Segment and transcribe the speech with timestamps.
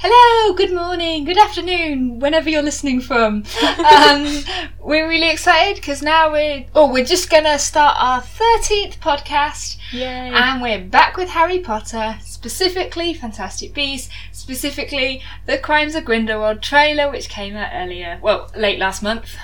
[0.00, 3.42] Hello, good morning, good afternoon, whenever you're listening from.
[3.78, 4.26] Um,
[4.80, 10.04] we're really excited because now we're oh we're just gonna start our thirteenth podcast, Yay.
[10.32, 17.10] and we're back with Harry Potter, specifically Fantastic Beasts, specifically the Crimes of Grindelwald trailer,
[17.10, 19.34] which came out earlier, well, late last month.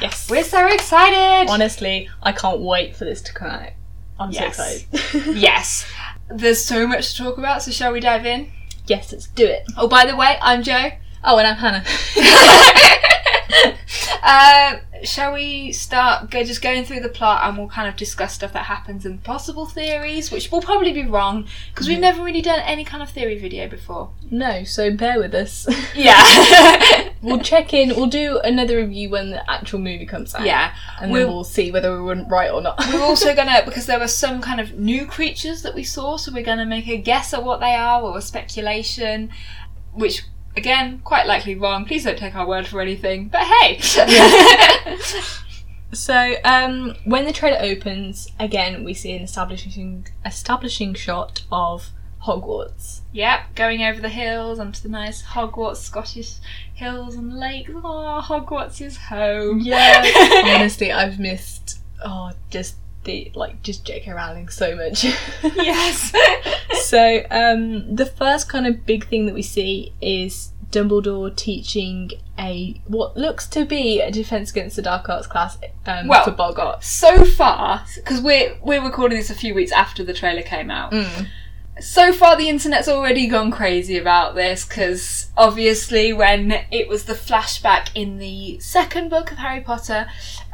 [0.00, 0.28] yes.
[0.30, 1.50] We're so excited.
[1.50, 3.70] Honestly, I can't wait for this to come out.
[4.18, 4.56] I'm Yes.
[4.56, 5.36] so excited.
[5.36, 5.86] yes,
[6.30, 8.50] there's so much to talk about, so shall we dive in?
[8.86, 9.64] Yes, let's do it.
[9.76, 10.90] Oh, by the way, I'm Joe.
[11.24, 11.84] Oh, and I'm Hannah.
[14.22, 18.34] uh, shall we start go, just going through the plot and we'll kind of discuss
[18.34, 22.40] stuff that happens and possible theories, which will probably be wrong because we've never really
[22.42, 24.10] done any kind of theory video before.
[24.30, 25.66] no, so bear with us.
[25.94, 27.10] Yeah.
[27.22, 27.90] we'll check in.
[27.90, 30.46] We'll do another review when the actual movie comes out.
[30.46, 30.74] yeah.
[31.00, 32.78] And We'll- then we'll see whether we were right or not.
[32.92, 36.32] We're also gonna because there were some kind of new creatures that we saw, so
[36.32, 39.30] we're gonna make a guess at what they are or a speculation,
[39.92, 40.22] which
[40.56, 41.84] again quite likely wrong.
[41.84, 43.28] Please don't take our word for anything.
[43.28, 43.80] But hey.
[45.92, 51.90] So, um, when the trailer opens, again we see an establishing establishing shot of
[52.24, 53.02] Hogwarts.
[53.12, 56.36] Yep, going over the hills onto the nice Hogwarts Scottish
[56.72, 57.70] hills and lakes.
[57.74, 59.60] Oh, Hogwarts is home.
[59.60, 60.02] Yeah.
[60.56, 64.10] Honestly, I've missed oh just the like just J.K.
[64.12, 65.04] Rowling so much.
[65.42, 66.12] yes.
[66.84, 72.80] so, um, the first kind of big thing that we see is Dumbledore teaching a
[72.86, 76.82] what looks to be a Defense Against the Dark Arts class um, Well- for Boggart.
[76.82, 80.92] so far, because we're we're recording this a few weeks after the trailer came out.
[80.92, 81.26] Mm.
[81.82, 87.12] So far, the internet's already gone crazy about this because obviously, when it was the
[87.14, 90.06] flashback in the second book of Harry Potter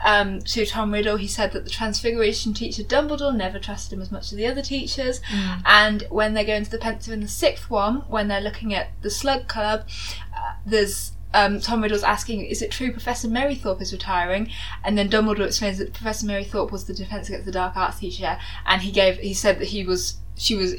[0.02, 4.10] um, to Tom Riddle, he said that the Transfiguration teacher Dumbledore never trusted him as
[4.10, 5.20] much as the other teachers.
[5.66, 8.88] And when they go into the Pensieve in the sixth one, when they're looking at
[9.02, 9.86] the Slug Club,
[10.34, 14.50] uh, there's um, Tom Riddle's asking, "Is it true Professor Merrythought is retiring?"
[14.82, 18.38] And then Dumbledore explains that Professor Merrythought was the Defense Against the Dark Arts teacher,
[18.64, 20.74] and he gave he said that he was she was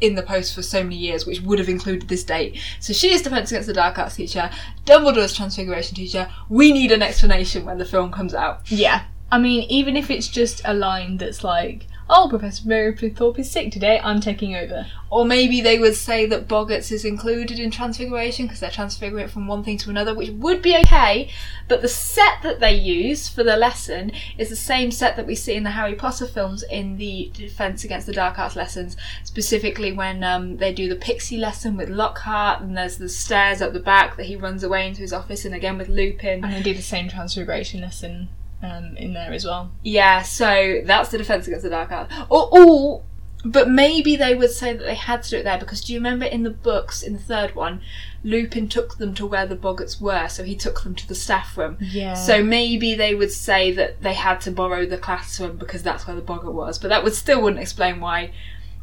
[0.00, 2.60] in the post for so many years, which would have included this date.
[2.80, 4.50] So she is Defense Against the Dark Arts teacher.
[4.84, 6.30] Dumbledore's Transfiguration teacher.
[6.48, 8.70] We need an explanation when the film comes out.
[8.70, 9.04] Yeah.
[9.30, 13.50] I mean, even if it's just a line that's like, "Oh, Professor Mary Merrythought is
[13.50, 14.00] sick today.
[14.02, 18.60] I'm taking over." Or maybe they would say that Boggarts is included in Transfiguration because
[18.60, 21.30] they're transfiguring it from one thing to another, which would be okay.
[21.66, 25.34] But the set that they use for the lesson is the same set that we
[25.34, 29.92] see in the Harry Potter films in the Defense Against the Dark Arts lessons, specifically
[29.92, 33.80] when um, they do the Pixie lesson with Lockhart, and there's the stairs up the
[33.80, 36.44] back that he runs away into his office, and again with Lupin.
[36.44, 38.28] And they do the same transfiguration lesson
[38.62, 39.70] um, in there as well.
[39.82, 42.12] Yeah, so that's the Defense Against the Dark Arts.
[42.28, 43.02] Or, or,
[43.44, 45.98] but maybe they would say that they had to do it there because do you
[45.98, 47.80] remember in the books, in the third one,
[48.24, 51.56] Lupin took them to where the Boggarts were, so he took them to the staff
[51.56, 51.76] room.
[51.80, 52.14] Yeah.
[52.14, 56.16] So maybe they would say that they had to borrow the classroom because that's where
[56.16, 58.32] the Boggart was, but that would still wouldn't explain why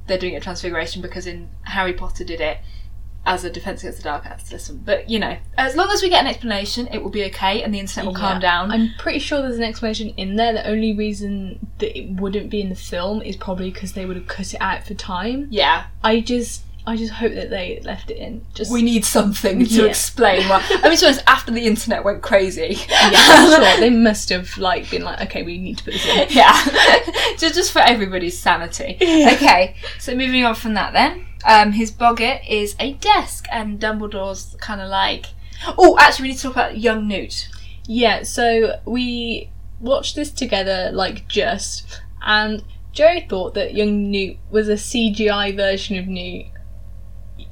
[0.07, 2.59] they're doing a transfiguration because in Harry Potter did it
[3.25, 4.81] as a defense against the dark arts system.
[4.85, 7.73] But you know, as long as we get an explanation, it will be okay, and
[7.73, 8.71] the internet will calm down.
[8.71, 10.53] I'm pretty sure there's an explanation in there.
[10.53, 14.15] The only reason that it wouldn't be in the film is probably because they would
[14.15, 15.47] have cut it out for time.
[15.49, 18.45] yeah, I just, I just hope that they left it in.
[18.53, 19.85] Just we need something to Yeah.
[19.85, 20.63] explain why.
[20.69, 22.77] I mean, to be honest, after the internet went crazy.
[22.89, 26.27] yeah, sure they must have like been like, okay, we need to put this in.
[26.29, 26.53] yeah,
[27.39, 28.97] just just for everybody's sanity.
[29.01, 34.55] Okay, so moving on from that, then, um, his boggart is a desk, and Dumbledore's
[34.59, 35.27] kind of like.
[35.77, 37.47] Oh, actually, we need to talk about young Newt.
[37.87, 44.67] Yeah, so we watched this together, like just, and Joe thought that young Newt was
[44.67, 46.47] a CGI version of Newt.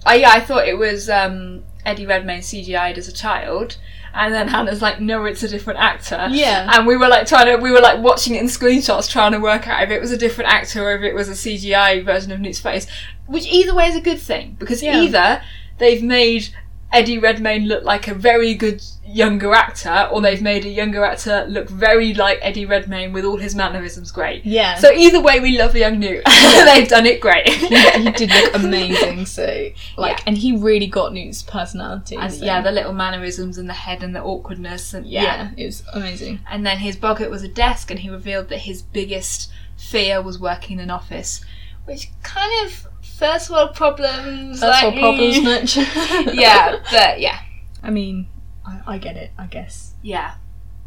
[0.06, 3.78] I yeah, I thought it was um, Eddie Redmayne CGI'd as a child,
[4.14, 6.28] and then Hannah's like, no, it's a different actor.
[6.30, 6.70] Yeah.
[6.74, 9.40] And we were like trying to, we were like watching it in screenshots, trying to
[9.40, 12.32] work out if it was a different actor or if it was a CGI version
[12.32, 12.86] of Newt's face.
[13.26, 15.00] Which either way is a good thing because Yeah.
[15.02, 15.42] either
[15.80, 16.50] they've made
[16.94, 21.46] Eddie Redmayne look like a very good younger actor, or they've made a younger actor
[21.50, 24.46] look very like Eddie Redmayne with all his mannerisms great.
[24.46, 24.76] Yeah.
[24.76, 26.24] So either way, we love young Newt.
[26.66, 27.50] they've done it great.
[27.50, 30.24] he did look amazing, so like, Yeah.
[30.28, 32.16] and he really got Newt's personality.
[32.16, 35.24] And so- yeah, the little mannerisms and the head and the awkwardness and yeah.
[35.24, 36.40] yeah, it was amazing.
[36.50, 40.40] And then his boggart was a desk, and he revealed that his biggest fear was
[40.40, 41.44] working in an office,
[41.86, 42.88] which kind of
[43.18, 44.60] first world problems.
[44.60, 45.78] That's like, what problems much.
[46.34, 47.40] yeah, but yeah,
[47.82, 48.28] I mean,
[48.66, 49.32] I, I get it.
[49.38, 49.94] I guess.
[50.02, 50.36] yeah.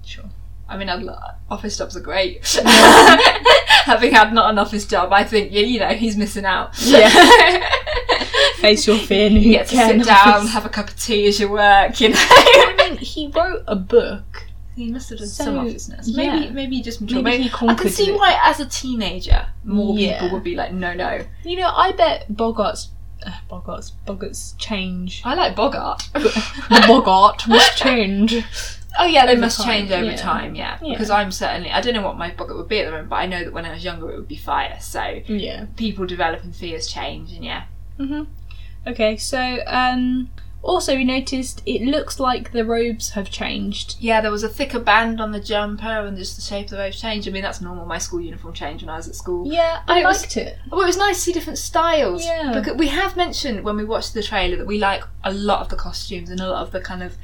[0.05, 0.25] Sure.
[0.69, 1.07] I mean, I'd
[1.49, 2.47] office jobs are great.
[2.67, 6.71] Having had not an office job, I think you, you know he's missing out.
[6.81, 7.09] Yeah.
[8.57, 9.29] Face your fear.
[9.29, 12.01] you get to sit down, have a cup of tea as you work.
[12.01, 12.17] You know.
[12.19, 14.36] I mean, he wrote a book.
[14.77, 16.15] He must have done So, some officeness.
[16.15, 16.51] Maybe, yeah.
[16.51, 17.25] maybe he just matured.
[17.25, 18.15] Maybe he I can see it.
[18.15, 20.21] why, as a teenager, more Yeah.
[20.21, 22.91] people would be like, "No, no." You know, I bet Bogart's.
[23.25, 23.93] Uh, Bogart's.
[24.07, 25.23] Bogart's change.
[25.25, 26.03] I like Bogart.
[26.13, 28.35] the Bogart must change.
[28.99, 30.17] oh yeah, they Over must time, change over yeah.
[30.17, 30.55] time.
[30.55, 30.93] Yeah, Yeah.
[30.93, 31.71] because I'm certainly.
[31.71, 33.55] I don't know what my Bogart would be at the moment, but I know that
[33.55, 34.77] when I was younger, it would be fire.
[34.81, 35.65] So Yeah.
[35.77, 37.63] people develop and fears change, and yeah.
[37.97, 38.25] hmm
[38.87, 40.31] Okay, so um,
[40.67, 43.97] also we noticed it looks like the robes have changed.
[44.01, 46.79] Yeah, there was a thicker band on the jumper, and just the shape of the
[46.79, 47.29] robes changed.
[47.29, 47.87] I mean, that's normal.
[47.87, 49.51] My school uniform changed when I was at school.
[49.51, 50.59] Yeah, But I it was- liked it.
[50.71, 52.25] Well, it was nice to see different styles.
[52.25, 52.53] Yeah.
[52.55, 55.69] Because we have mentioned when we watched the trailer that we like a lot of
[55.69, 57.17] the costumes and a lot of the kind of.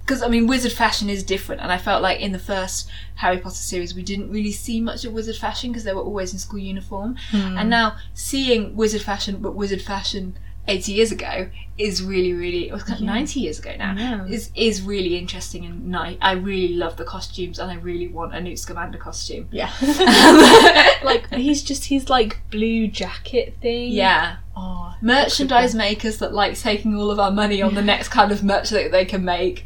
[0.00, 3.38] Because, I mean, wizard fashion is different, and I felt like in the first Harry
[3.38, 6.40] Potter series we didn't really see much of wizard fashion because they were always in
[6.40, 7.14] school uniform.
[7.30, 7.56] Hmm.
[7.58, 10.36] And now seeing wizard fashion, but wizard fashion
[10.70, 12.68] 80 years ago, is really, really.
[12.68, 13.06] It was of Yeah.
[13.06, 14.24] 90 years ago now.
[14.26, 16.16] Is, is really interesting and nice.
[16.20, 19.48] I really love the costumes, and I really want a Newt Scamander costume.
[19.50, 19.70] Yeah.
[21.04, 23.92] like he's just he's like blue jacket thing.
[23.92, 24.36] Yeah.
[24.56, 28.42] Oh, merchandise makers that like taking all of our money on the next kind of
[28.44, 29.64] merch that they can make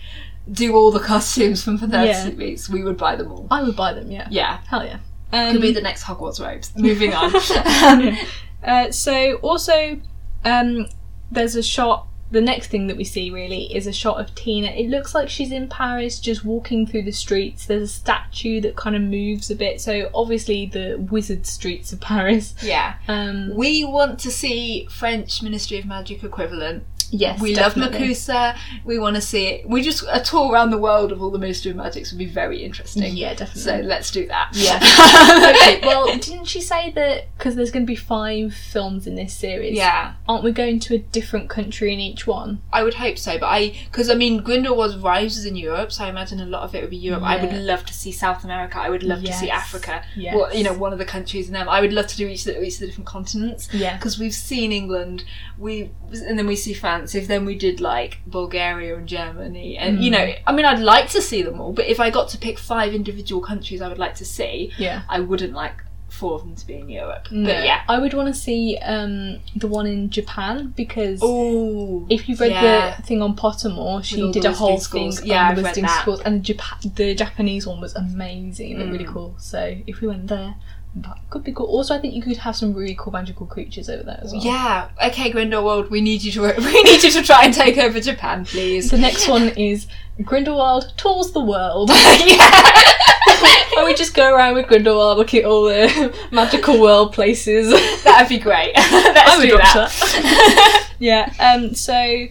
[0.52, 2.28] do all the costumes from 30 Yeah.
[2.30, 4.10] weeks we would buy them all I would buy them.
[4.10, 4.28] Yeah.
[4.30, 4.98] yeah Hell yeah.
[5.32, 7.34] Um, could be the next hogwarts robes moving on
[7.82, 8.16] um,
[8.62, 9.98] Uh, so also,
[10.44, 10.86] um,
[11.30, 12.06] there's a shot.
[12.30, 14.68] The next thing that we see really is a shot of Tina.
[14.68, 17.66] It looks like she's in Paris, just walking through the streets.
[17.66, 19.80] There's a statue that kind of moves a bit.
[19.80, 22.54] So obviously the wizard streets of Paris.
[22.62, 27.98] yeah Um, we want to see french ministry of magic equivalent yes, we definitely.
[27.98, 28.58] love MACUSA.
[28.84, 29.68] We want to see it.
[29.68, 32.26] We just a tour around the world of all the Ministry of Magics would be
[32.26, 33.16] very interesting.
[33.16, 33.62] Yeah, definitely.
[33.62, 34.50] So let's do that.
[34.52, 34.76] Yeah.
[35.56, 39.34] okay, well, didn't she say that because there's going to be five films in this
[39.34, 39.76] series?
[39.76, 40.14] yeah.
[40.28, 42.60] Aren't we going to a different country in each one?
[42.72, 46.04] I would hope so, but I because I mean Grindelwald's Rise is in Europe, so
[46.04, 47.22] I imagine a lot of it would be Europe.
[47.22, 48.78] I would love to see South America.
[48.78, 50.04] I would love to see Africa.
[50.16, 50.34] Yes.
[50.34, 51.68] Well, you know, one of the countries in them.
[51.68, 53.96] I would love to do each of the, each of the different continents Yeah.
[53.96, 55.24] because we've seen England,
[55.58, 56.93] we and then we see France.
[57.02, 60.14] If then we did like Bulgaria and Germany, and you Mm.
[60.16, 62.56] know, I mean, I'd like to see them all, but if I got to pick
[62.58, 64.54] five individual countries, I would like to see.
[64.78, 65.02] Yeah.
[65.08, 65.76] I wouldn't like
[66.20, 67.26] four of them to be in Europe.
[67.32, 67.48] No.
[67.52, 67.80] But yeah.
[67.88, 72.52] I would want to see um, the one in Japan because Oh, if you read
[72.52, 72.94] yeah.
[72.96, 74.80] the thing on Pottermore, she did a whole thing
[75.10, 75.24] schools.
[75.24, 76.56] Yeah, on the read visiting schools, and the,
[77.00, 78.68] the Japanese one was amazing.
[78.72, 79.12] It looked really Mm.
[79.12, 79.34] cool.
[79.38, 80.54] So if we went there,
[80.96, 81.66] that could be cool.
[81.66, 84.42] Also, I think you could have some really cool magical creatures over there as well.
[84.42, 84.88] Yeah.
[85.04, 88.44] Okay, Grindelwald, we need you to we need you to try and take over Japan,
[88.44, 88.90] please.
[88.90, 89.88] The next one is
[90.22, 91.90] Grindelwald tours the world.
[92.24, 92.82] yeah.
[93.76, 97.72] and we just go around with Grindelwald, look at all the magical world places.
[98.04, 98.72] That'd be great.
[98.76, 100.90] Let's I would do watch that.
[101.00, 101.32] yeah.
[101.40, 101.74] Um.
[101.74, 102.26] So,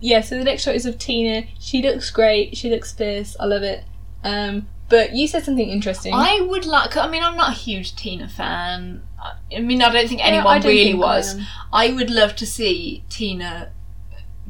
[0.00, 0.22] yeah.
[0.22, 1.46] So the next shot is of Tina.
[1.60, 2.56] She looks great.
[2.56, 3.36] She looks fierce.
[3.38, 3.84] I love it.
[4.24, 4.66] Um.
[4.88, 6.14] But you said something interesting.
[6.14, 6.96] I would like.
[6.96, 9.02] I mean, I'm not a huge Tina fan.
[9.54, 11.34] I mean, I don't think anyone I don't really think was.
[11.34, 11.46] am.
[11.72, 13.72] I would love to see Tina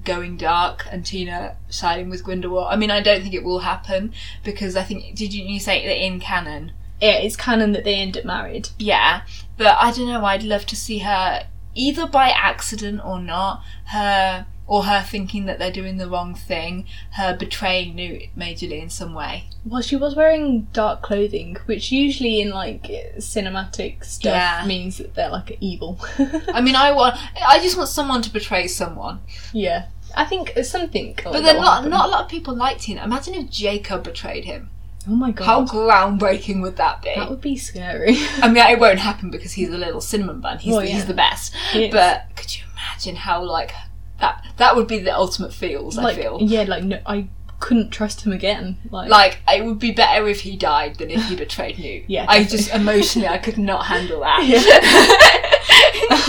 [0.05, 2.69] going dark and Tina siding with Grindelwald.
[2.71, 4.13] I mean, I don't think it will happen
[4.45, 6.73] because I think did you, you say that in canon?
[7.01, 8.69] Yeah, it's canon that they end up married.
[8.79, 9.23] Yeah,
[9.57, 10.25] but I don't know.
[10.25, 13.63] I'd love to see her either by accident or not.
[13.87, 16.87] Her or her thinking that they're doing the wrong thing.
[17.13, 19.45] Her betraying Newt majorly in some way.
[19.65, 22.83] Well, she was wearing dark clothing, which usually in like
[23.19, 24.65] cinematic stuff Yeah.
[24.67, 25.99] means that they're like evil.
[26.53, 27.17] I mean, I want.
[27.45, 29.21] I just want someone to betray someone.
[29.53, 31.09] yeah, I think something.
[31.17, 31.91] like But then not happen.
[31.91, 33.03] not a lot of people like Tina.
[33.05, 34.71] Imagine if Jacob betrayed him.
[35.09, 37.15] Oh my god, How groundbreaking would that be?
[37.17, 38.17] that would be scary.
[38.43, 40.59] I mean, it won't happen because he's a little cinnamon bun.
[40.59, 40.95] He's Well, the, yeah.
[40.97, 41.55] he's the best.
[41.91, 43.73] But could you imagine how like
[44.21, 44.45] that?
[44.57, 45.97] That would be the ultimate feels.
[45.97, 46.39] like I feel.
[46.41, 47.29] yeah, like no, I
[47.61, 48.77] couldn't trust him again.
[48.91, 52.05] Like, Like it would be better if he died than if he betrayed Newt.
[52.09, 54.43] Yeah, I just emotionally I could not handle that.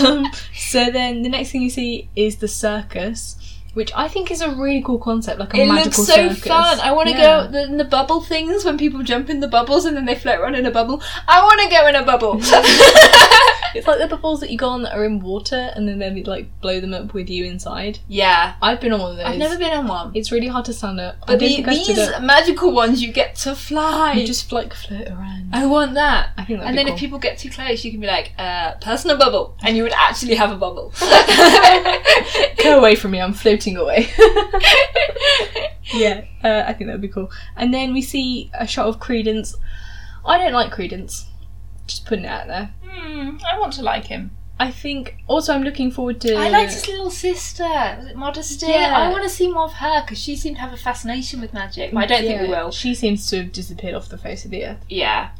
[0.04, 3.36] um, so then the next thing you see is the circus,
[3.74, 6.44] which I think is a really cool concept, like a it magical looks so circus.
[6.44, 6.80] fun.
[6.80, 7.44] I want to Yeah.
[7.46, 10.16] go the, in the bubble things when people jump in the bubbles and then they
[10.16, 11.00] float around in a bubble.
[11.28, 12.40] I want to go in a bubble.
[13.74, 16.22] It's like the bubbles that you go on that are in water, and then they
[16.22, 17.98] like blow them up with you inside.
[18.08, 19.26] yeah, I've been on one of those.
[19.26, 20.12] I've never been on one.
[20.14, 21.16] It's really hard to stand up.
[21.26, 24.12] But the, think I stood these magical ones, you get to fly.
[24.14, 25.50] You just like float around.
[25.52, 26.30] I want that.
[26.36, 26.94] I think And be then cool.
[26.94, 29.56] if people get too close, you can be like, uh, personal bubble.
[29.62, 30.92] And you would actually have a bubble.
[32.62, 34.08] Go away from me, I'm floating away.
[35.94, 37.30] yeah, uh, I think that would be cool.
[37.56, 39.56] And then we see a shot of Credence.
[40.24, 41.26] I don't like Credence.
[41.90, 42.72] Just putting it out there.
[42.86, 44.30] Hmm, I want to like him.
[44.60, 45.16] I think.
[45.26, 46.34] Also, I'm looking forward to.
[46.34, 47.64] I liked his little sister.
[47.64, 48.66] Was it Modesty?
[48.66, 48.92] Yeah.
[48.94, 51.54] I want to see more of her because she seemed to have a fascination with
[51.54, 51.92] magic.
[51.92, 52.70] But I don't think we Yeah, will.
[52.70, 54.84] She seems to have disappeared off the face of the earth.
[54.88, 55.30] Yeah,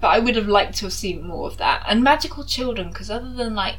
[0.00, 3.10] but I would have liked to have seen more of that and magical children because
[3.10, 3.76] other than like.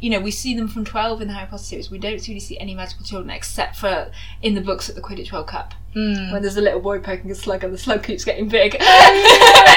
[0.00, 1.90] You know, we see them from 12 in the Harry Potter series.
[1.90, 4.12] We don't really see any magical children except for
[4.42, 5.74] in the books at the Quidditch World Cup.
[5.96, 6.30] Mm.
[6.32, 8.76] When there's a little boy poking a slug and the slug keeps getting big.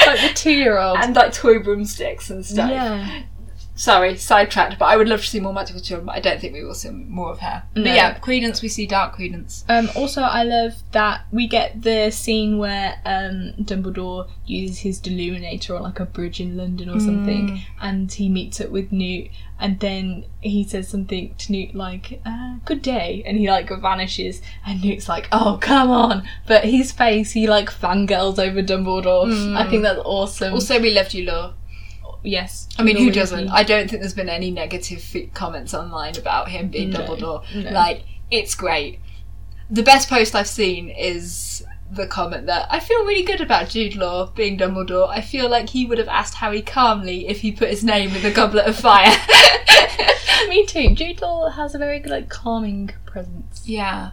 [0.06, 0.98] like the two-year-old.
[1.00, 2.70] and like toy broomsticks and stuff.
[2.70, 3.22] Yeah.
[3.74, 6.52] Sorry, sidetracked, but I would love to see more magical children, but I don't think
[6.52, 7.62] we will see more of her.
[7.74, 7.84] No.
[7.84, 9.64] But yeah, Credence, we see Dark Credence.
[9.68, 15.74] Um, also, I love that we get the scene where um, Dumbledore uses his Deluminator
[15.74, 19.30] on like a bridge in London or something, and he meets up with Newt,
[19.62, 24.42] and then he says something to Newt like uh, "Good day," and he like vanishes,
[24.66, 29.56] and Newt's like, "Oh, come on!" But his face, he like fangirls over Dumbledore.
[29.56, 30.52] I think that's awesome.
[30.52, 31.54] Also, we loved you, Law.
[32.24, 33.48] yes, I mean, who doesn't?
[33.48, 35.02] I don't think there's been any negative
[35.32, 37.64] comments online about him being No, Dumbledore.
[37.64, 37.70] no.
[37.70, 38.98] Like, it's great.
[39.70, 41.64] The best post I've seen is
[41.94, 45.08] the comment that I feel really good about Jude Law being Dumbledore.
[45.08, 48.22] I feel like he would have asked Harry calmly if he put his name in
[48.22, 49.14] the goblet of fire.
[50.48, 50.94] Me too.
[50.94, 53.62] Jude Law has a very good like calming presence.
[53.66, 54.12] Yeah.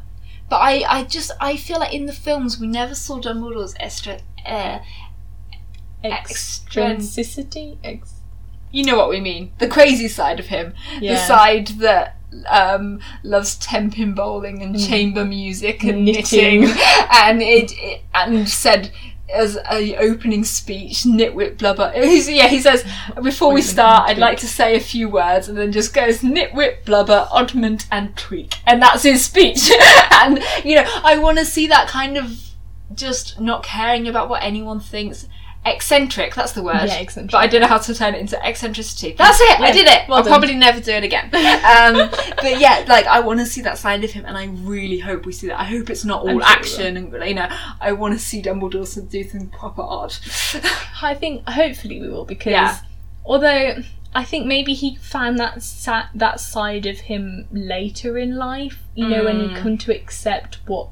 [0.49, 4.19] But I, I just I feel like in the films we never saw Dumbledore's extra
[4.45, 4.79] uh,
[6.03, 6.19] Extrin-
[6.99, 7.77] Extrinticity.
[7.83, 8.15] Ex-
[8.71, 9.53] you know what we mean.
[9.59, 10.73] The crazy side of him.
[10.99, 11.13] Yeah.
[11.13, 16.61] The side that um, loves tenpin bowling and chamber music and Knitting.
[16.61, 16.77] knitting,
[17.11, 18.91] and it, it and said
[19.33, 21.91] as a opening speech, nitwit blubber.
[21.93, 22.83] He's, yeah, he says
[23.21, 26.85] before we start, I'd like to say a few words, and then just goes nitwit
[26.85, 29.69] blubber, oddment and tweak, and that's his speech.
[30.11, 32.39] and you know, I want to see that kind of
[32.95, 35.27] just not caring about what anyone thinks.
[35.65, 36.85] Eccentric, that's the word.
[36.87, 37.31] Yeah, eccentric.
[37.31, 39.13] But I don't know how to turn it into eccentricity.
[39.17, 39.59] That's it.
[39.59, 40.07] I did it.
[40.07, 40.31] well I'll done.
[40.31, 41.25] probably never do it again.
[41.33, 44.99] um, but yeah, like I want to see that side of him, and I really
[44.99, 45.59] hope we see that.
[45.59, 47.47] I hope it's not all sure action, and you know,
[47.81, 50.19] I want to see Dumbledore do some proper art.
[51.01, 52.77] I think hopefully we will because Yeah.
[53.25, 53.83] although
[54.15, 59.07] I think maybe he found that sa- that side of him later in life, you
[59.07, 59.61] know, when he Mm.
[59.61, 60.87] come to accept what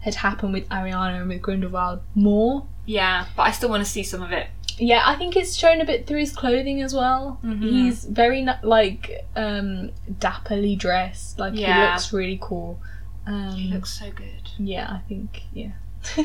[0.00, 2.66] had happened with Ariana and with Grindelwald more.
[2.86, 4.48] Yeah, but I still want to see some of it.
[4.76, 7.38] Yeah, I think it's shown a bit through his clothing as well.
[7.44, 7.62] Mhm.
[7.62, 12.80] He's very like um dapperly dressed, like he looks really cool.
[13.26, 14.50] Um, He looks so good.
[14.58, 15.70] Yeah, I think yeah.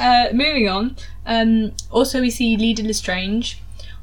[0.00, 0.96] uh, moving on.
[1.26, 3.60] Um, also, we see Leda Lestrange.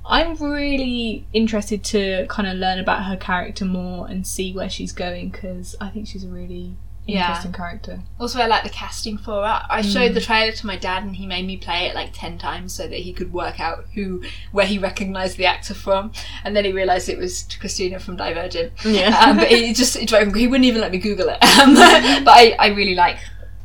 [0.07, 4.91] I'm really interested to kind of learn about her character more and see where she's
[4.91, 7.27] going because I think she's a really Yeah.
[7.27, 7.99] interesting character.
[8.19, 9.61] Also, I like the casting for it.
[9.69, 12.37] I showed the trailer to my dad, and he made me play it like ten
[12.37, 16.11] times so that he could work out who, where he recognised the actor from,
[16.43, 18.73] and then he realised it was Christina from Divergent.
[18.83, 19.19] Yeah.
[19.25, 20.33] um, but it just it drove him.
[20.33, 21.37] He wouldn't even let me Google it.
[21.55, 21.73] Um,
[22.25, 23.17] but I, I really like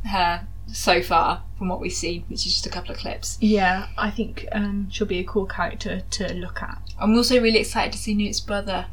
[0.05, 3.37] her so far from what we've seen, which is just a couple of clips.
[3.41, 6.81] Yeah, I think um, she'll be a cool character to look at.
[6.99, 8.87] I'm also really excited to see Newt's brother.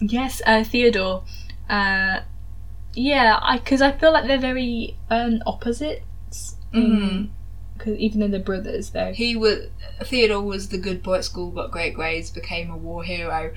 [0.00, 1.24] Yes, uh, Theodore.
[1.68, 2.20] Uh,
[2.94, 6.56] yeah, I because I feel like they're very um, opposites.
[6.72, 7.30] Mhm.
[7.76, 9.68] Because even though they're brothers, they're He was
[10.02, 13.52] Theodore was the good boy at school, got great grades, became a war hero.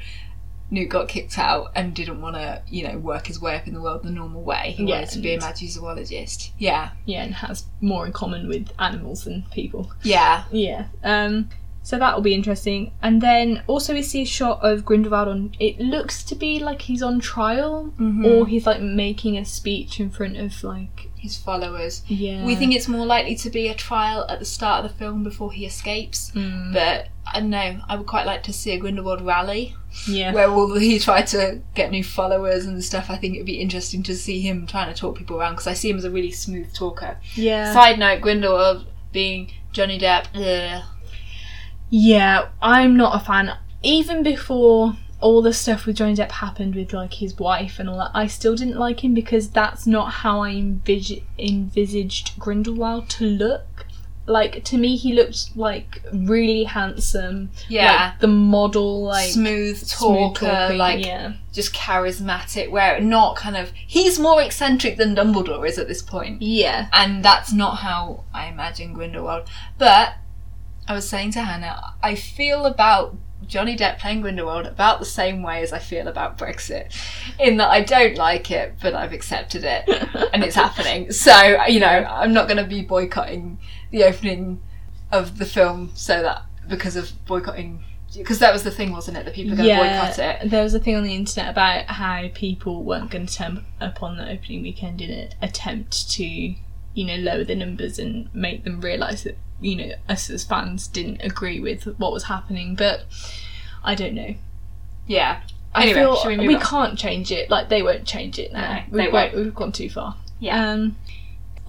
[0.69, 3.73] Newt got kicked out and didn't want to, you know, work his way up in
[3.73, 4.73] the world the normal way.
[4.75, 6.49] He Yeah, wanted to be a and- magizoologist.
[6.57, 9.91] Yeah, yeah, and has more in common with animals than people.
[10.03, 10.87] yeah, Yeah.
[11.03, 11.49] Um.
[11.87, 12.91] So that will be interesting.
[13.01, 15.51] And then also we see a shot of Grindelwald on.
[15.57, 18.25] It looks to be like he's on trial, Mhm.
[18.29, 22.01] or he's like making a speech in front of like his followers.
[22.09, 22.43] yeah.
[22.45, 25.23] We think it's more likely to be a trial at the start of the film
[25.23, 26.31] before he escapes.
[26.35, 27.79] Mm, But I don't know.
[27.87, 29.73] I would quite like to see a Grindelwald rally
[30.09, 30.33] yeah.
[30.33, 33.09] where will he try to get new followers and stuff.
[33.09, 35.73] I think it'd be interesting to see him trying to talk people around because I
[35.73, 37.17] see him as a really smooth talker.
[37.35, 37.71] yeah.
[37.73, 40.25] Side note: Grindelwald being Johnny Depp.
[40.35, 40.83] Ugh.
[41.89, 43.57] Yeah, I'm not a fan.
[43.83, 47.97] Even before all the stuff with Johnny Depp happened with like his wife and all
[47.97, 53.25] that, I still didn't like him because that's not how I envis- envisaged Grindelwald to
[53.25, 53.85] look.
[54.29, 57.49] Like to me, he looked like really handsome.
[57.69, 58.09] Yeah.
[58.09, 62.69] like the model, like smooth smooth talker, talking, like yeah, just charismatic.
[62.69, 67.23] Where not kind of he's more eccentric than Dumbledore is at this point, yeah, and
[67.23, 69.47] that's not how I imagine Grindelwald.
[69.77, 70.15] But
[70.87, 73.15] I was saying to Hannah, I feel about
[73.45, 76.95] Johnny Depp playing Grindelwald about the same way as I feel about Brexit,
[77.39, 79.87] in that I don't like it, but I've accepted it,
[80.33, 81.11] and it's happening.
[81.11, 83.59] So you know, I'm not going to be boycotting
[83.91, 84.61] the opening
[85.11, 87.83] of the film so that because of boycotting.
[88.15, 89.25] Because that was the thing, wasn't it?
[89.25, 90.49] That people are going to boycott it.
[90.49, 94.01] There was a thing on the internet about how people weren't going to turn up
[94.01, 96.55] on the opening weekend in an attempt to, you
[97.05, 101.21] know, lower the numbers and make them realise that, you know, us as fans didn't
[101.21, 102.75] agree with what was happening.
[102.75, 103.05] But
[103.83, 104.35] I don't know.
[105.05, 105.41] Yeah.
[105.73, 107.49] I feel we we can't change it.
[107.49, 108.83] Like they won't change it now.
[108.89, 109.35] No, they won't.
[109.35, 110.15] we've gone too far.
[110.39, 110.71] Yeah.
[110.71, 110.97] Um,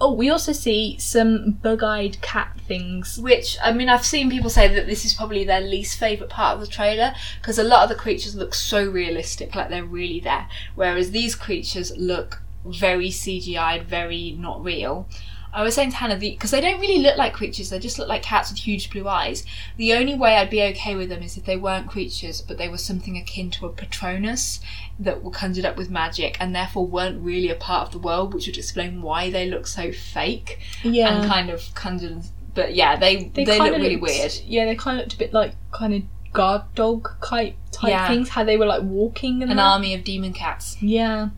[0.01, 3.19] oh, we also see some bug-eyed cat things.
[3.19, 6.55] Which I mean, I've seen people say that this is probably their least favorite part
[6.55, 10.19] of the trailer because a lot of the creatures look so realistic, like they're really
[10.19, 15.07] there, whereas these creatures look very CGI'd, very not real.
[15.51, 18.07] I was saying to Hannah, because they don't really look like creatures, they just look
[18.07, 19.45] like cats with huge blue eyes.
[19.77, 22.69] The only way I'd be okay with them is if they weren't creatures, but they
[22.69, 24.59] were something akin to a Patronus
[24.99, 28.33] that were conjured up with magic and therefore weren't really a part of the world,
[28.33, 32.23] which would explain why they look so fake Yeah, and kind of conjured.
[32.53, 34.33] But yeah, they they, kinda look really looked- weird.
[34.45, 36.03] Yeah, they kind of looked a bit like kind of
[36.33, 38.07] guard dog type type Yeah.
[38.07, 38.29] things.
[38.29, 39.59] How they were like walking An that.
[39.59, 40.77] army of demon cats.
[40.81, 41.29] Yeah.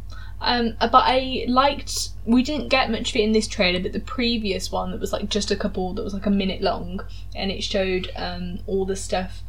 [0.43, 2.09] Um, but I liked.
[2.25, 5.13] We didn't get much of it in this trailer, but the previous one that was
[5.13, 6.99] like just a couple that was like a minute long,
[7.35, 9.41] and it showed um, all the stuff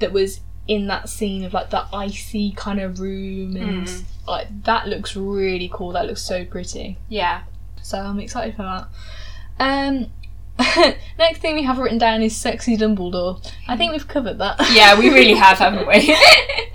[0.00, 4.02] that was in that scene of like the icy kind of room, and Mm.
[4.26, 5.92] like that looks really cool.
[5.92, 6.98] That looks so pretty.
[7.08, 7.42] Yeah.
[7.82, 8.88] So I'm excited for that.
[9.60, 10.10] Um,
[11.18, 13.46] next thing we have written down is sexy Dumbledore.
[13.68, 14.56] I think we've covered that.
[14.70, 16.16] Yeah, we really have, haven't we?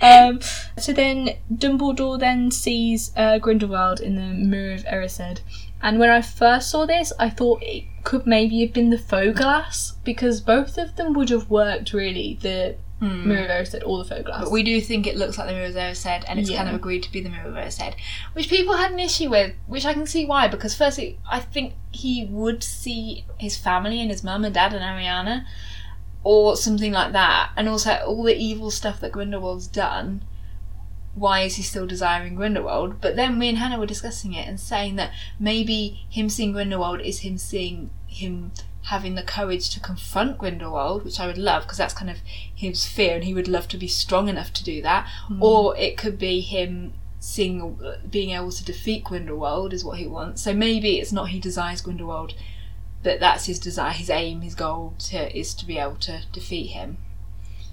[0.00, 0.40] um,
[0.78, 5.40] so then Dumbledore then sees uh, Grindelwald in the Mirror of Erised,
[5.82, 9.10] and when I first saw this, I thought it could maybe have been the faux
[9.10, 12.38] Foe-Glass because both of them would have worked really.
[12.40, 14.44] The Of Erised or the Foe-Glass.
[14.44, 17.02] But we do think it looks like the Mirror said, and it's kind of agreed
[17.02, 17.96] to be the Mirror said,
[18.32, 20.46] which people had an issue with, which I can see why.
[20.46, 24.84] Because firstly, I think he would see his family and his mum and dad and
[24.84, 25.44] Ariana,
[26.22, 30.22] or something like that, and also all the evil stuff that Grindelwald's done.
[31.14, 33.00] Why is he still desiring Grindelwald?
[33.00, 37.00] But then me and Hannah were discussing it and saying that maybe him seeing Grindelwald
[37.00, 38.52] is him seeing him
[38.84, 42.18] having the courage to confront Grindelwald, which I would love because that's kind of
[42.54, 45.06] his fear, and he would love to be strong enough to do that.
[45.28, 45.42] Hmm.
[45.42, 47.78] Or it could be him seeing,
[48.10, 50.42] being able to defeat Grindelwald is what he wants.
[50.42, 52.34] So maybe it's not he desires Grindelwald,
[53.02, 56.68] but that's his desire, his aim, his goal to, is to be able to defeat
[56.68, 56.98] him.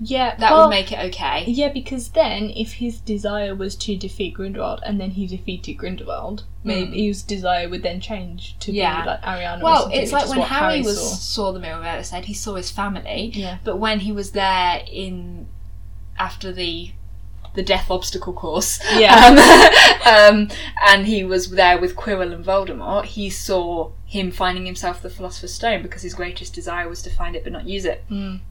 [0.01, 1.43] Yeah, That well, would make it okay.
[1.47, 6.43] Yeah, because then if his desire was to defeat Grindelwald and then he defeated Grindelwald,
[6.63, 8.77] maybe his desire would then change to Hmm.
[8.77, 9.01] Yeah.
[9.01, 9.61] be like Ariana.
[9.61, 11.15] Well, something, it's like when what Harry was saw.
[11.15, 13.57] saw the Mirror of Erised, he saw his family, Yeah.
[13.63, 15.47] but when he was there in
[16.17, 16.91] after the
[17.55, 19.15] the death obstacle course, Yeah.
[20.05, 20.49] um, um,
[20.87, 25.55] and he was there with Quirrell and Voldemort, he saw him finding himself the Philosopher's
[25.55, 28.03] Stone because his greatest desire was to find it but not use it.
[28.09, 28.41] Mm.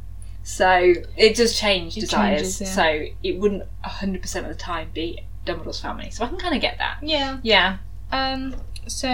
[0.50, 2.38] So it does change It desires.
[2.40, 2.66] changes, yeah.
[2.68, 6.10] So it wouldn't hundred percent of the time be Dumbledore's family.
[6.10, 6.98] So I can kind of get that.
[7.02, 7.38] Yeah.
[7.42, 7.76] Yeah,
[8.12, 8.54] Um.
[8.86, 9.08] So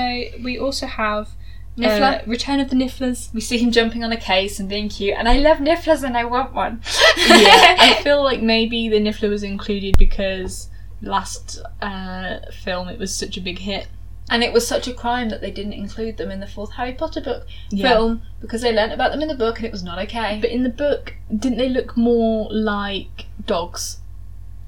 [0.45, 1.31] we also have
[1.77, 2.21] Niffler.
[2.23, 3.35] uh, Return of the Nifflers.
[3.35, 6.17] we see him jumping on a case and being cute, and I love Nifflers and
[6.17, 6.81] I want one.
[7.27, 10.69] yeah, I feel like maybe the Niffler was included because
[11.03, 13.89] last uh, film it was such a big hit.
[14.31, 16.93] And it was such a crime that they didn't include them in the fourth Harry
[16.95, 17.89] Potter book Yeah.
[17.91, 20.39] film because they learnt about them in the book and it was not okay.
[20.41, 23.99] But in the book, didn't they look more like dogs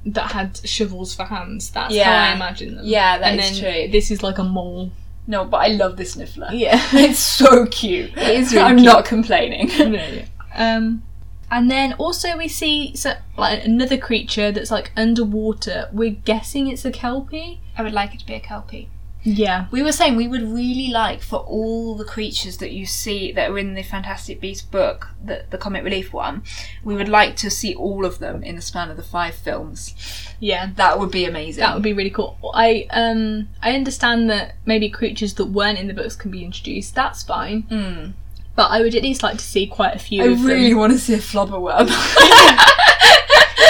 [0.04, 1.70] that had shovels for hands?
[1.70, 2.84] That's how I imagine them.
[2.84, 3.88] yeah, that and is true.
[3.90, 4.90] this is like a mole.
[5.26, 6.50] No, but I love this Niffler.
[6.52, 6.80] Yeah.
[6.92, 8.12] It's so cute.
[8.16, 8.86] It is really I'm cute.
[8.86, 9.70] not complaining.
[10.54, 11.02] um,
[11.50, 15.88] and then also we see so, like another creature that's like underwater.
[15.92, 17.60] We're guessing it's a kelpie.
[17.76, 18.88] I would like it to be a Kelpie.
[19.26, 19.66] Yeah.
[19.72, 23.50] We were saying we would really like for all the creatures that you see that
[23.50, 26.44] are in the Fantastic Beasts book, the, the comic relief one,
[26.84, 29.94] we would like to see all of them in the span of the five films.
[30.38, 30.70] Yeah.
[30.76, 31.60] That would be amazing.
[31.62, 32.38] That would be really cool.
[32.54, 36.94] I um I understand that maybe creatures that weren't in the books can be introduced.
[36.94, 37.64] That's fine.
[37.64, 38.12] Mm.
[38.54, 40.46] But I would at least like to see quite a few I of them.
[40.46, 41.90] really want to see a flobberworm.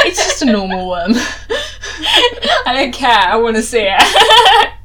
[0.08, 1.12] It's just a normal worm.
[2.66, 3.10] I don't care.
[3.10, 4.72] I want to see it.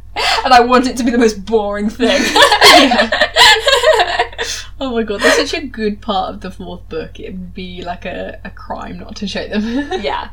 [0.52, 2.22] and I want it to be the most boring thing.
[4.80, 7.20] Oh my god, that's such a good part of the fourth book.
[7.20, 9.62] It would be like a, a crime not to show them.
[10.02, 10.30] yeah.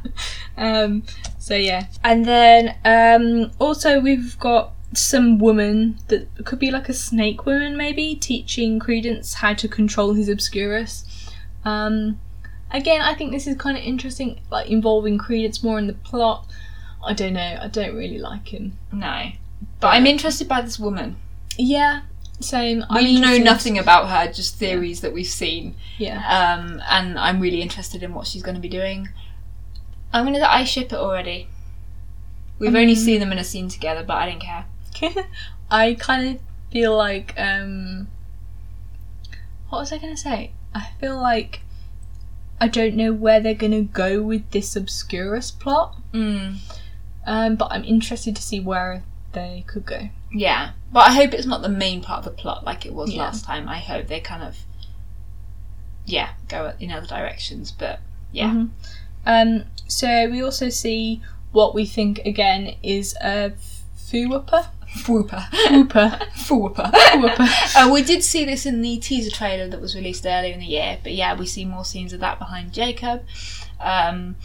[0.57, 1.03] Um
[1.39, 1.89] so yeah.
[2.03, 7.77] And then um also we've got some woman that could be like a snake woman
[7.77, 11.05] maybe teaching Credence how to control his Obscurus.
[11.67, 12.19] Um
[12.71, 16.47] Again, I think this is kind of interesting, like involving Credence more in the plot.
[17.05, 17.59] I don't know.
[17.61, 18.79] I don't really like him.
[18.93, 19.31] No.
[19.81, 21.17] But I'm interested by this woman.
[21.57, 22.03] Yeah,
[22.41, 22.85] same.
[22.91, 25.77] I'm We know interested- nothing about her, just theories that we've seen.
[25.99, 26.19] Yeah.
[26.27, 29.09] Um, and I'm really interested in what she's going to be doing.
[30.13, 30.53] I'm going to.
[30.53, 31.49] I ship it already.
[32.59, 34.65] We've only Um, seen them in a scene together, but I don't care.
[35.71, 36.41] I kind of
[36.73, 38.09] feel like um
[39.69, 40.53] what was I going to say?
[40.75, 41.61] I feel like
[42.61, 45.97] I don't know where they're going to go with this Obscurus plot.
[46.13, 46.57] Mm.
[47.27, 50.09] Um but I'm interested to see where they could go.
[50.33, 53.13] Yeah, but I hope it's not the main part of the plot like it was
[53.13, 53.23] Yeah.
[53.25, 53.69] last time.
[53.69, 54.57] I hope they kind of,
[56.07, 57.71] yeah, go in other directions.
[57.73, 58.01] But
[58.33, 58.71] yeah, Mhm.
[59.27, 61.21] Um so we also see
[61.53, 63.53] what we think again is a
[63.97, 64.69] Fuwapa.
[64.89, 66.19] Fwooper, Fupa.
[66.33, 66.91] Fwooper.
[66.91, 67.77] Fuwapa.
[67.77, 70.67] Uh, we did see this in the teaser trailer that was released earlier in the
[70.67, 73.23] year, but yeah, we see more scenes of that behind Jacob,
[73.81, 74.37] um,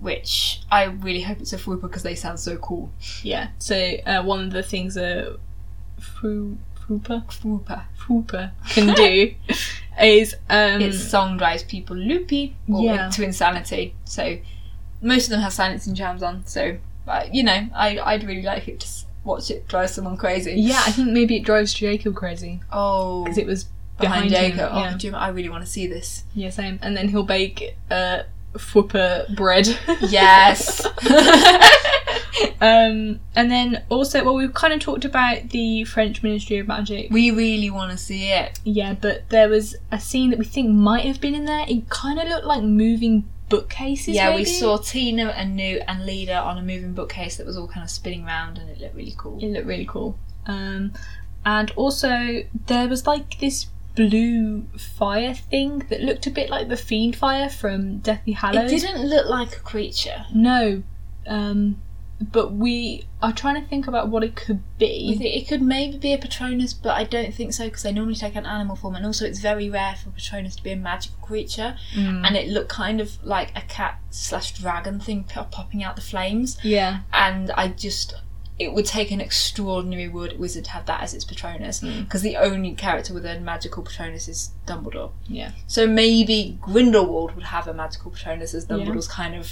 [0.00, 2.90] which I really hope it's a Fwooper because they sound so cool.
[3.22, 3.48] Yeah.
[3.58, 5.36] So uh, one of the things a
[5.98, 6.56] Fu
[6.88, 7.84] Fupa Fwooper.
[7.98, 9.34] Fupa can do
[10.02, 13.10] is um its song drives people loopy or Yeah.
[13.10, 13.94] to insanity.
[14.04, 14.38] So
[15.02, 16.44] most of them have silencing jams on.
[16.46, 18.88] So, but you know, I I'd really like it to
[19.24, 20.54] watch it drive someone crazy.
[20.54, 23.64] Yeah, I think maybe it drives Jacob crazy Oh, because it was
[24.00, 24.56] behind, behind, him.
[24.56, 24.70] Jacob.
[24.72, 24.96] Oh, Yeah.
[24.98, 26.24] you, I really want to see this.
[26.34, 26.78] yeah, same.
[26.80, 28.22] And then he'll bake uh,
[28.54, 29.68] Fwooper bread.
[30.00, 30.84] Yes.
[32.60, 37.10] um, and then also, well, we've kind of talked about the French Ministry of Magic.
[37.10, 38.58] we really want to see it.
[38.64, 41.64] Yeah, but there was a scene that we think might have been in there.
[41.68, 44.14] It kind of looked like moving bookcases.
[44.14, 47.68] yeah, we saw Tina and Newt and Leda on a moving bookcase that was all
[47.68, 49.38] kind of spinning round, and it looked really cool.
[49.42, 50.18] It looked really cool.
[50.46, 50.92] Um,
[51.44, 53.66] and also there was like this
[54.08, 58.72] blue fire thing that looked a bit like the Fiendfyre from Deathly Hallows.
[58.72, 60.24] It didn't look like a creature.
[60.32, 60.82] No,
[61.26, 61.76] um,
[62.20, 65.18] but we are trying to think about what it could be.
[65.20, 68.36] it could maybe be a Patronus, but I don't think so because they normally take
[68.36, 71.76] an animal form, and also it's very rare for Patronus to be a magical creature.
[71.94, 72.26] Mm.
[72.26, 76.58] And it looked kind of like a cat slash dragon thing popping out the flames,
[76.62, 78.14] yeah, and I just.
[78.60, 82.04] It would take an extraordinary wizard to have that as its Patronus, Mm.
[82.04, 85.12] because the only character with a magical Patronus is Dumbledore.
[85.26, 88.76] yeah, So maybe Grindelwald would have a magical Patronus as Yeah.
[88.76, 89.46] Dumbledore's kind of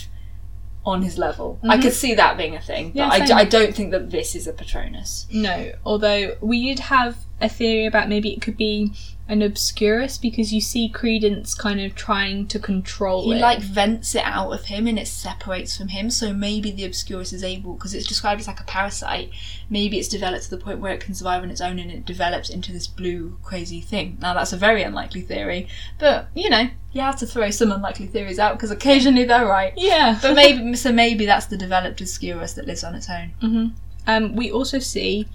[0.85, 1.59] on his level.
[1.69, 1.83] I Mhm.
[1.83, 3.41] could see that being a thing, but Yeah, I.
[3.41, 5.27] I don't think that this is a Patronus.
[5.33, 5.73] no.
[5.87, 8.93] Although we did have a theory about maybe it could be
[9.31, 13.41] an obscurus because you see Credence kind of trying to control He it.
[13.43, 16.09] like vents it out of him and it separates from him.
[16.09, 19.31] So maybe the Obscurus is able, because it's described as like a parasite.
[19.69, 22.07] Maybe it's developed to the point where it can survive on its own and it
[22.07, 24.17] develops into this blue crazy thing.
[24.19, 28.07] Now that's a very unlikely theory, but you know you have to throw some unlikely
[28.07, 29.75] theories out because occasionally they're right.
[29.77, 33.33] yeah, But maybe so maybe that's the developed Obscurus that lives on its own.
[33.43, 33.67] hmm
[34.07, 35.29] Um, we also see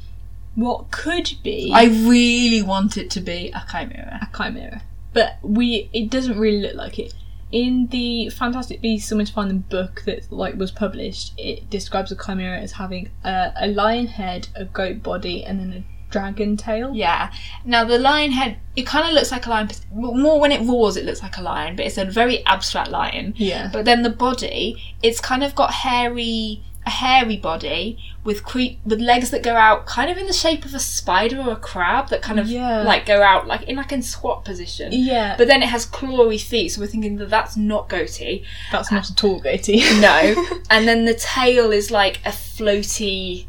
[0.56, 4.20] what could be I really want it to be a chimera.
[4.22, 7.14] a chimera, but we it doesn't really look like it.
[7.52, 12.12] In the Fantastic Beasts: Somewhere to Find Them book that like was published, it describes
[12.12, 16.56] a chimera as having a, a lion head, a goat body, and then a dragon
[16.56, 16.94] tail.
[16.96, 17.34] Yeah.
[17.66, 19.70] Now the lion head, it kind of looks like a lion.
[19.92, 23.34] More when it roars, it looks like a lion, but it's a very abstract lion.
[23.36, 23.70] Yeah.
[23.74, 29.00] But then the body, it's kind of got hairy, a hairy body with cre- with
[29.00, 32.10] legs that go out, kind of in the shape of a spider or a crab
[32.10, 32.82] that kind of Yeah.
[32.84, 34.90] like go out like in like in squat position.
[34.92, 38.44] Yeah, But then it has clawy feet, so we're thinking that that's not goatee.
[38.72, 39.84] that's not at all goatee.
[40.02, 40.36] No.
[40.70, 43.46] and then the tail is like a floaty,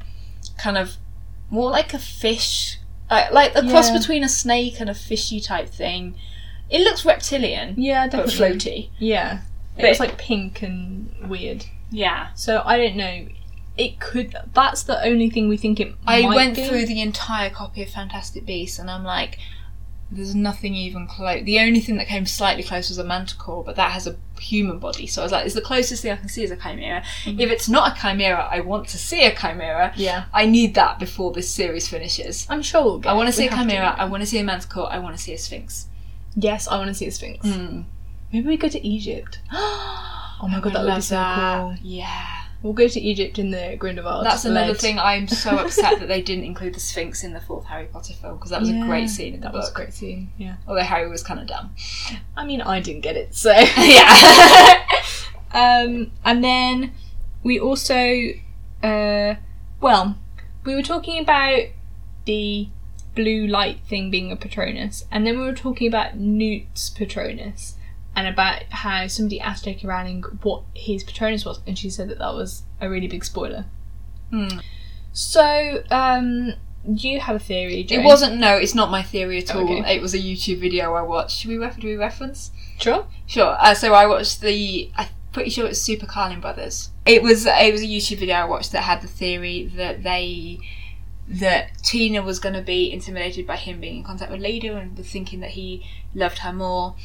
[0.59, 0.97] kind of
[1.51, 2.79] more like a fish,
[3.11, 6.15] uh, like like a cross between a snake and a fishy type thing.
[6.71, 8.59] It looks reptilian, yeah, but definitely.
[8.59, 8.89] floaty.
[8.99, 9.41] Yeah,
[9.77, 11.67] But- it was like pink and weird.
[11.95, 12.33] Yeah.
[12.35, 13.29] So I don't know.
[13.77, 14.37] It could.
[14.53, 15.95] That's the only thing we think it.
[16.07, 16.67] I went be.
[16.67, 19.39] through the entire copy of Fantastic Beasts and I'm like,
[20.11, 21.45] there's nothing even close.
[21.45, 24.79] The only thing that came slightly close was a manticore, but that has a human
[24.79, 25.07] body.
[25.07, 27.03] So I was like, it's the closest thing I can see is a chimera.
[27.25, 27.41] Mm-hmm.
[27.41, 29.93] If it's not a chimera, I want to see a chimera.
[29.97, 32.47] Yeah, I need that before this series finishes.
[32.51, 32.85] I'm sure.
[32.85, 33.95] We'll get I want to see a chimera.
[33.99, 34.93] I want to see a manticore.
[34.93, 35.87] I want to see a sphinx.
[36.37, 37.47] Yes, I want to see a sphinx.
[37.47, 37.85] Mm.
[38.33, 39.41] Maybe we go to Egypt.
[40.45, 41.61] oh my god, that would be so that.
[41.61, 41.77] cool.
[41.83, 42.41] Yeah.
[42.63, 44.25] We'll go to Egypt in the Grindelwald.
[44.25, 44.81] That's another sled.
[44.81, 44.99] thing.
[44.99, 48.37] I'm so upset that they didn't include the Sphinx in the fourth Harry Potter film
[48.37, 50.33] because that was a great scene in the That was a great scene.
[50.39, 50.57] Yeah.
[50.67, 51.75] Although Harry was kind of dumb.
[52.37, 53.51] I mean, I didn't get it, so.
[53.79, 54.83] yeah.
[55.53, 56.93] Um, and then
[57.43, 58.31] we also,
[58.83, 59.35] uh,
[59.81, 60.17] well,
[60.65, 61.67] we were talking about
[62.25, 62.69] the
[63.15, 67.77] blue light thing being a Patronus, and then we were talking about Newt's Patronus.
[68.17, 69.87] And about how somebody asked J.K.
[69.87, 73.67] Rowling what his Patronus was, and she said that that was a really big spoiler.
[74.31, 74.59] Hmm.
[75.13, 76.55] So, um,
[76.87, 77.87] you have a theory.
[77.89, 78.39] It wasn't.
[78.39, 79.63] No, it's not my theory at all.
[79.63, 79.97] Okay.
[79.97, 81.39] It was a YouTube video I watched.
[81.39, 82.51] Should we do we reference?
[82.79, 83.07] Sure.
[83.27, 83.57] Sure.
[83.59, 84.91] Uh, so I watched the.
[84.97, 86.91] I'm pretty sure it's Super Carlin Brothers.
[87.07, 87.47] It was.
[87.47, 90.59] It was a YouTube video I watched that had the theory that they.
[91.27, 94.97] That Tina was going to be intimidated by him being in contact with Leda and
[94.97, 95.83] was thinking that he
[96.15, 96.97] loved her more,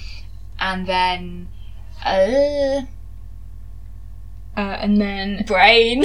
[0.60, 1.48] and then,
[2.06, 2.82] uh,
[4.58, 6.04] Uh, and then, brain.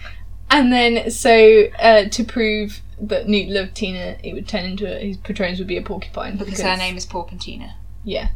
[0.50, 4.98] and then, so uh, to prove that Newt loved Tina, it would turn into a,
[4.98, 7.74] his Patronus would be a porcupine because her name is Porpentina.
[8.04, 8.28] Yeah.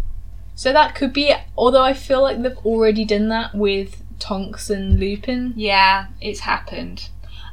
[0.55, 1.33] So that could be.
[1.57, 5.55] Although I feel like they've already done that with Tonks and Lupin.
[5.57, 7.09] Yeah, it's happened.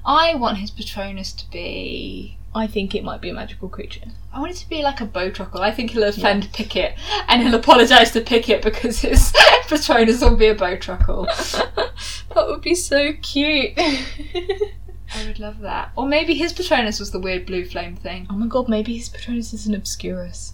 [0.06, 4.06] I want his Patronus to be I think it might be a magical creature.
[4.34, 5.60] I want it to be like a Bowtruckle.
[5.60, 9.34] I think he'll offend Pickett and he'll apologise to Pickett because his
[9.68, 11.26] Patronus will be a Bowtruckle.
[12.36, 13.74] that would be so cute.
[13.78, 15.92] I would love that.
[15.96, 18.28] Or maybe his Patronus was the weird blue flame thing.
[18.30, 20.54] oh my god, maybe his Patronus is an Obscurus.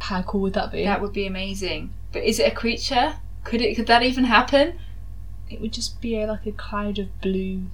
[0.00, 0.84] How cool would that be?
[0.84, 1.92] That would be amazing.
[2.12, 3.14] But is it a creature?
[3.42, 3.74] Could it?
[3.74, 4.78] Could that even happen?
[5.50, 7.66] It would just be a, like a cloud of blue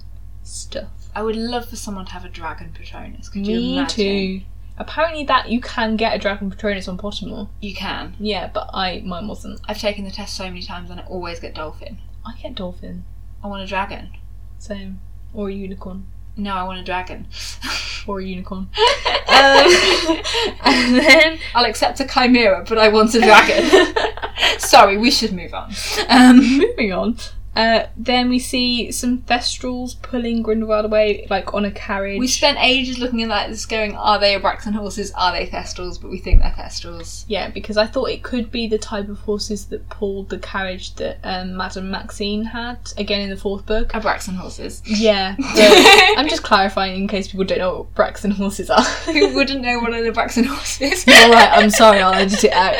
[0.43, 1.00] stuff.
[1.13, 3.29] I would love for someone to have a dragon Patronus.
[3.29, 3.95] Could you Me imagine?
[3.95, 4.41] too.
[4.77, 7.49] Apparently, that you can get a Dragon Patronus on Pottermore.
[7.59, 8.15] You can.
[8.19, 9.59] Yeah, but I mine wasn't.
[9.67, 11.99] I've taken the test so many times and I always get dolphin.
[12.25, 13.03] I get dolphin,
[13.43, 14.09] I want a dragon.
[14.57, 14.99] same,
[15.33, 17.27] or a unicorn, No, I want a dragon.
[18.07, 18.69] or a unicorn.
[19.27, 19.71] um,
[20.63, 23.95] and then I'll accept a chimera, but I want a dragon.
[24.59, 25.71] Sorry, we should move on.
[26.09, 27.17] Um, moving on.
[27.55, 32.19] Uh, then we see some Thestrals pulling Grindelwald away, like on a carriage.
[32.19, 35.11] we spent ages looking at that, just going, "Are they Abraxan horses?
[35.13, 37.25] Are they Thestrals?" But we think they're Thestrals.
[37.27, 40.95] yeah, because I thought it could be the type of horses that pulled the carriage
[40.95, 43.89] that um, Madame Maxime had again in the fourth book.
[43.89, 44.81] Abraxan horses.
[44.85, 45.35] Yeah,
[46.17, 48.81] I'm just clarifying in case people don't know what Abraxan horses are.
[49.11, 51.05] Who wouldn't know what an Abraxan horse is?
[51.07, 52.75] All right, I'm sorry, I'll edit it out.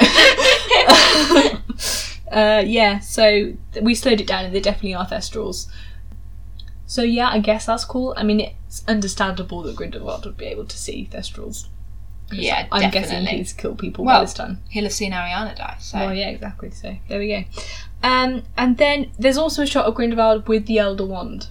[2.32, 5.68] uh, yeah, so th- we slowed it down, and they definitely are Thestrals.
[6.86, 8.14] So yeah, I guess that's cool.
[8.18, 11.68] I mean, it's understandable that Grindelwald would be able to see Thestrals.
[12.32, 14.62] Yeah, I'm guessing he's killed people by this time.
[14.70, 15.78] He'll have seen Ariana die.
[15.80, 16.72] So Well, yeah, exactly.
[16.72, 17.44] So there we go.
[18.04, 21.48] Um, and then there's also a shot of Grindelwald with the Elder Wand.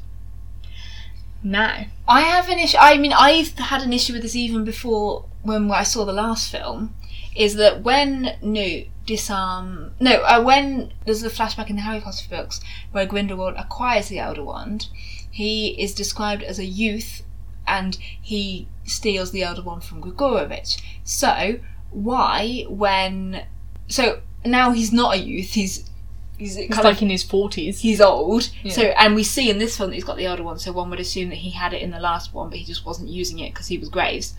[1.42, 2.76] Now, I have an issue.
[2.78, 6.50] I mean, I've had an issue with this even before when I saw the last
[6.50, 6.94] film.
[7.36, 9.92] Is that when Newt disarm?
[9.98, 12.60] No, uh, when there's a flashback in the Harry Potter books
[12.92, 14.88] where Grindelwald acquires the Elder Wand,
[15.30, 17.22] he is described as a youth,
[17.66, 20.80] and he steals the Elder Wand from Gregorovitch.
[21.02, 21.58] So
[21.90, 23.46] why, when
[23.88, 25.90] so now he's not a youth, he's
[26.38, 27.80] he's he's like of in his 40s.
[27.80, 28.50] he's old.
[28.62, 28.72] Yeah.
[28.72, 30.60] So, and we see in this film that he's got the older one.
[30.60, 32.86] So one would assume that he had it in the last one, but he just
[32.86, 34.34] wasn't using it because he was Graves.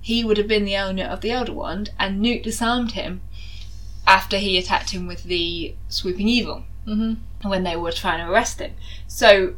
[0.00, 3.22] He would have been the owner of the elder wand, and Newt disarmed him
[4.06, 8.58] after he attacked him with the swooping evil hmm when they were trying to arrest
[8.60, 8.72] him.
[9.06, 9.54] So.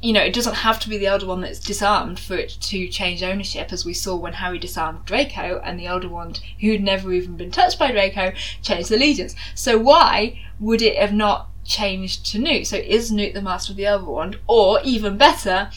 [0.00, 2.86] You know, it doesn't have to be the elder wand that's disarmed for it to
[2.86, 7.12] change ownership, as we saw when Harry disarmed Draco, and the elder wand, who'd never
[7.12, 8.30] even been touched by Draco,
[8.62, 9.34] changed allegiance.
[9.56, 12.68] So why would it have not changed to Newt?
[12.68, 15.70] So is Newt the master of the Elder Wand, or even better,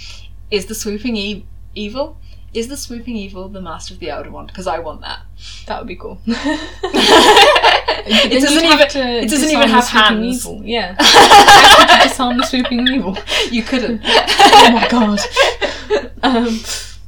[0.52, 2.18] is the swooping e- evil?
[2.54, 4.50] Is the swooping evil the master of the Elder Wand?
[4.50, 5.22] Because I want that.
[5.66, 6.22] That would be cool.
[8.06, 9.24] it doesn't even.
[9.24, 10.46] It doesn't even have hands.
[10.46, 10.62] Evil.
[10.64, 10.96] Yeah.
[11.00, 13.18] How could you disarm the swooping evil?
[13.52, 14.02] You couldn't.
[14.06, 15.20] Oh my god.
[16.24, 16.60] Um,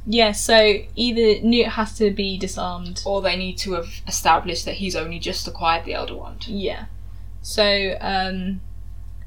[0.06, 3.00] yeah, so either Newt has to be disarmed.
[3.06, 6.48] or they need to have established that he's only just acquired the Elder Wand.
[6.48, 6.86] Yeah.
[7.40, 8.60] So, um,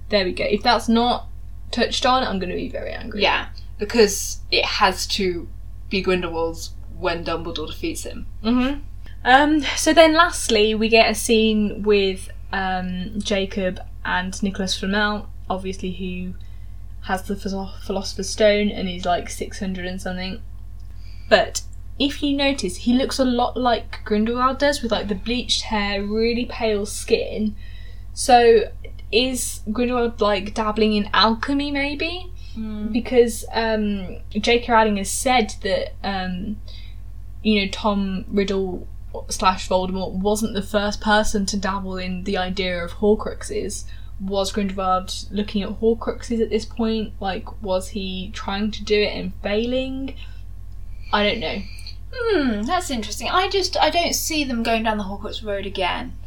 [0.09, 0.43] there we go.
[0.43, 1.27] If that's not
[1.71, 3.21] touched on, I'm going to be very angry.
[3.21, 3.47] Yeah,
[3.79, 5.47] because it has to
[5.89, 8.27] be Grindelwald's when Dumbledore defeats him.
[8.43, 8.81] Mm-hmm.
[9.23, 15.91] Um, so then lastly, we get a scene with um, Jacob and Nicholas Flamel, obviously
[15.91, 16.33] who
[17.07, 20.41] has the Philosopher's Stone and is like 600 and something.
[21.29, 21.61] But
[21.99, 26.03] if you notice, he looks a lot like Grindelwald does with like the bleached hair,
[26.03, 27.55] really pale skin.
[28.13, 28.71] So
[29.11, 32.31] is Grindelwald like dabbling in alchemy maybe?
[32.91, 34.71] Because um, J.K.
[34.71, 36.57] Rowling has said that um,
[37.41, 38.87] you know, Tom Riddle
[39.29, 43.85] slash Voldemort wasn't the first person to dabble in the idea of Horcruxes.
[44.19, 47.13] Was Grindelwald looking at Horcruxes at this point?
[47.19, 50.15] Like, was he trying to do it and failing?
[51.13, 51.61] I don't know.
[52.13, 53.29] Hmm, that's interesting.
[53.29, 56.17] I just I don't see them going down the Horcrux road again.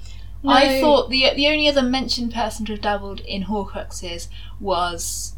[0.42, 0.53] No.
[0.53, 5.35] I thought the the only other mentioned person to have dabbled in Horcruxes was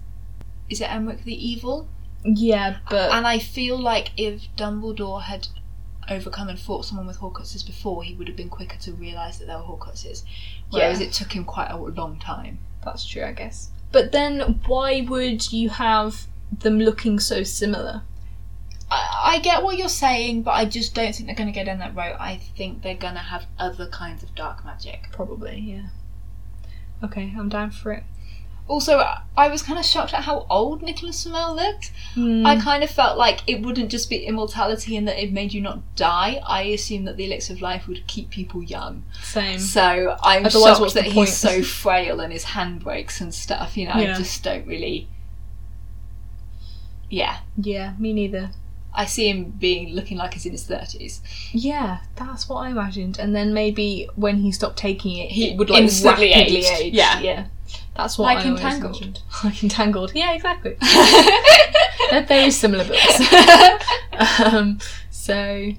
[0.68, 1.88] is it Emeric the Evil?
[2.24, 5.48] Yeah, but And I feel like if Dumbledore had
[6.10, 9.46] overcome and fought someone with Horcruxes before, he would have been quicker to realise that
[9.46, 10.24] they were Horcruxes.
[10.70, 11.06] Whereas Yeah.
[11.06, 12.58] it took him quite a long time.
[12.84, 13.70] that's true, I guess.
[13.92, 18.02] But then, why would you have them looking so similar?
[18.90, 21.64] I, I get what you're saying, but I just don't think they're going to go
[21.64, 22.16] down that road.
[22.18, 25.08] I think they're going to have other kinds of dark magic.
[25.12, 25.86] Probably, yeah.
[27.04, 28.02] Okay, I'm down for it.
[28.68, 28.98] Also,
[29.36, 31.92] I- was kind of shocked at how old Nicholas Flamel looked.
[32.14, 32.46] Hmm.
[32.46, 35.60] I kind of felt like it wouldn't just be immortality and that it made you
[35.60, 36.40] not die.
[36.46, 39.04] I assumed that the elixir of life would keep people young.
[39.22, 39.58] Same.
[39.58, 43.76] So I'm Otherwise, shocked that he's so frail and his hand breaks and stuff.
[43.76, 44.14] You know, Yeah.
[44.14, 45.08] I just don't really.
[47.10, 48.52] Yeah, Yeah, me neither.
[48.94, 51.20] I see him being looking like he's in his thirties.
[51.52, 53.18] Yeah, that's what I imagined.
[53.18, 56.94] And then maybe when he stopped taking it, He he would like instantly rapidly age.
[56.94, 57.20] Yeah.
[57.20, 57.46] yeah.
[57.96, 59.22] That's what Like I Entangled.
[59.44, 60.12] Like entangled.
[60.14, 60.76] Yeah, exactly.
[62.10, 63.34] They're very similar books.
[64.40, 64.78] um,
[65.10, 65.72] so,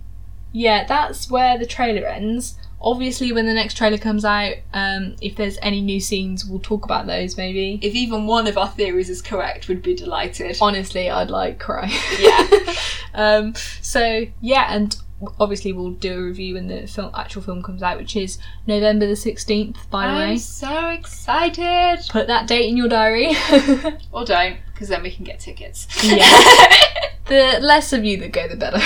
[0.52, 2.58] yeah, that's where the trailer ends.
[2.82, 6.84] Obviously, when the next trailer comes out, um, if there's any new scenes, we'll talk
[6.84, 7.80] about those maybe.
[7.82, 10.58] if even one of our theories is correct, we'd be delighted.
[10.62, 11.90] Honestly, I'd like cry.
[12.20, 12.74] Yeah.
[13.14, 14.98] um, so yeah, and
[15.40, 19.08] obviously we'll do a review when the film actual film comes out, which is November
[19.08, 19.90] the sixteenth.
[19.90, 22.00] By the I'm way, so excited.
[22.10, 23.34] put that date in your diary.
[24.12, 25.88] Or don't, because then we can get tickets.
[26.04, 26.18] Yeah.
[27.26, 28.80] the less of you that go, the better.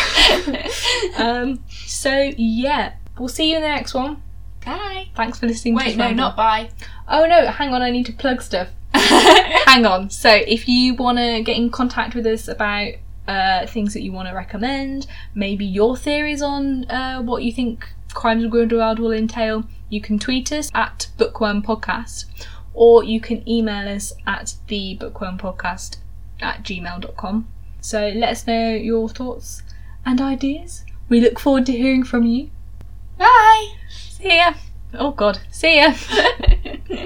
[1.22, 4.22] um, so yeah, we'll see you in the next one.
[4.66, 5.10] Bye.
[5.16, 5.76] Thanks for listening.
[5.76, 6.70] Wait, to no, not bye.
[7.08, 8.70] Oh no, hang on, I need to plug stuff.
[8.94, 10.10] hang on.
[10.10, 12.94] So if you want to get in contact with us about
[13.28, 17.88] uh, things that you want to recommend, maybe your theories on uh, what you think
[18.14, 22.26] Crimes of Grindelwald will entail, you can tweet us at Bookworm Podcast,
[22.74, 25.98] or you can email us at the Bookworm Podcast
[26.42, 27.48] at gmail.com.
[27.82, 29.64] So let us know your thoughts
[30.06, 30.84] and ideas.
[31.10, 32.50] We look forward to hearing from you.
[33.18, 33.74] Bye.
[33.90, 34.54] See ya.
[34.94, 35.40] Oh god.
[35.52, 35.94] See ya.